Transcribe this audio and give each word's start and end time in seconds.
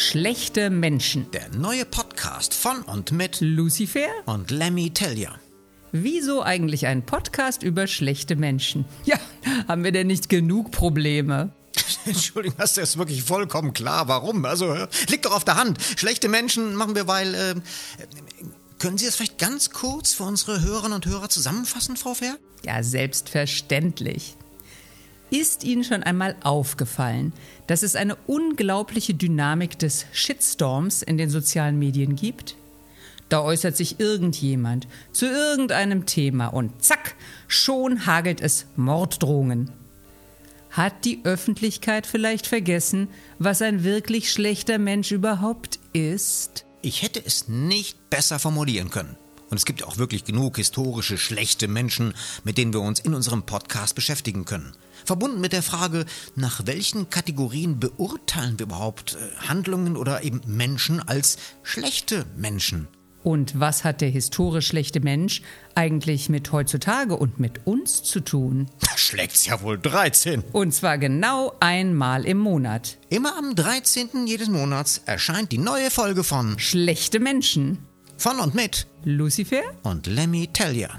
Schlechte 0.00 0.70
Menschen. 0.70 1.30
Der 1.30 1.50
neue 1.50 1.84
Podcast 1.84 2.54
von 2.54 2.80
und 2.84 3.12
mit 3.12 3.42
Lucifer? 3.42 4.08
und 4.24 4.50
Lemmy 4.50 4.88
Tellier. 4.94 5.38
Wieso 5.92 6.42
eigentlich 6.42 6.86
ein 6.86 7.04
Podcast 7.04 7.62
über 7.62 7.86
schlechte 7.86 8.34
Menschen? 8.34 8.86
Ja, 9.04 9.20
haben 9.68 9.84
wir 9.84 9.92
denn 9.92 10.06
nicht 10.06 10.30
genug 10.30 10.70
Probleme? 10.70 11.52
Entschuldigung, 12.06 12.56
das 12.58 12.78
ist 12.78 12.96
wirklich 12.96 13.22
vollkommen 13.22 13.74
klar. 13.74 14.08
Warum? 14.08 14.42
Also, 14.46 14.74
liegt 15.10 15.26
doch 15.26 15.36
auf 15.36 15.44
der 15.44 15.56
Hand. 15.56 15.78
Schlechte 15.96 16.30
Menschen 16.30 16.76
machen 16.76 16.94
wir, 16.94 17.06
weil. 17.06 17.34
Äh, 17.34 17.54
können 18.78 18.96
Sie 18.96 19.04
das 19.04 19.16
vielleicht 19.16 19.36
ganz 19.36 19.68
kurz 19.68 20.14
für 20.14 20.22
unsere 20.22 20.62
Hörerinnen 20.62 20.94
und 20.94 21.04
Hörer 21.04 21.28
zusammenfassen, 21.28 21.98
Frau 21.98 22.14
Fair? 22.14 22.38
Ja, 22.64 22.82
selbstverständlich. 22.82 24.38
Ist 25.30 25.62
Ihnen 25.62 25.84
schon 25.84 26.02
einmal 26.02 26.34
aufgefallen, 26.42 27.32
dass 27.68 27.84
es 27.84 27.94
eine 27.94 28.16
unglaubliche 28.26 29.14
Dynamik 29.14 29.78
des 29.78 30.06
Shitstorms 30.12 31.02
in 31.02 31.18
den 31.18 31.30
sozialen 31.30 31.78
Medien 31.78 32.16
gibt? 32.16 32.56
Da 33.28 33.40
äußert 33.42 33.76
sich 33.76 34.00
irgendjemand 34.00 34.88
zu 35.12 35.26
irgendeinem 35.26 36.04
Thema 36.04 36.48
und 36.48 36.82
zack, 36.82 37.14
schon 37.46 38.06
hagelt 38.06 38.40
es 38.40 38.66
Morddrohungen. 38.74 39.70
Hat 40.70 41.04
die 41.04 41.20
Öffentlichkeit 41.22 42.06
vielleicht 42.06 42.48
vergessen, 42.48 43.08
was 43.38 43.62
ein 43.62 43.84
wirklich 43.84 44.32
schlechter 44.32 44.78
Mensch 44.78 45.12
überhaupt 45.12 45.78
ist? 45.92 46.64
Ich 46.82 47.02
hätte 47.02 47.22
es 47.24 47.46
nicht 47.46 48.10
besser 48.10 48.40
formulieren 48.40 48.90
können. 48.90 49.16
Und 49.50 49.56
es 49.56 49.64
gibt 49.64 49.80
ja 49.80 49.86
auch 49.86 49.98
wirklich 49.98 50.24
genug 50.24 50.56
historische 50.56 51.18
schlechte 51.18 51.68
Menschen, 51.68 52.14
mit 52.44 52.56
denen 52.56 52.72
wir 52.72 52.80
uns 52.80 53.00
in 53.00 53.14
unserem 53.14 53.42
Podcast 53.42 53.94
beschäftigen 53.94 54.44
können. 54.44 54.72
Verbunden 55.04 55.40
mit 55.40 55.52
der 55.52 55.62
Frage, 55.62 56.06
nach 56.36 56.66
welchen 56.66 57.10
Kategorien 57.10 57.80
beurteilen 57.80 58.58
wir 58.58 58.66
überhaupt 58.66 59.16
äh, 59.16 59.48
Handlungen 59.48 59.96
oder 59.96 60.22
eben 60.22 60.40
Menschen 60.46 61.00
als 61.00 61.36
schlechte 61.62 62.26
Menschen? 62.36 62.88
Und 63.22 63.58
was 63.60 63.84
hat 63.84 64.00
der 64.00 64.08
historisch 64.08 64.68
schlechte 64.68 65.00
Mensch 65.00 65.42
eigentlich 65.74 66.30
mit 66.30 66.52
heutzutage 66.52 67.16
und 67.16 67.38
mit 67.38 67.66
uns 67.66 68.02
zu 68.02 68.20
tun? 68.20 68.70
Da 68.80 68.96
schlägt's 68.96 69.44
ja 69.44 69.60
wohl 69.60 69.78
13. 69.78 70.42
Und 70.52 70.72
zwar 70.72 70.96
genau 70.96 71.52
einmal 71.60 72.24
im 72.24 72.38
Monat. 72.38 72.96
Immer 73.10 73.36
am 73.36 73.54
13. 73.54 74.26
jedes 74.26 74.48
Monats 74.48 75.02
erscheint 75.04 75.52
die 75.52 75.58
neue 75.58 75.90
Folge 75.90 76.24
von 76.24 76.58
Schlechte 76.58 77.20
Menschen. 77.20 77.78
Von 78.20 78.38
und 78.38 78.54
mit 78.54 78.86
Lucifer? 79.04 79.62
und 79.82 80.06
Lemmy 80.06 80.46
Tellier. 80.48 80.90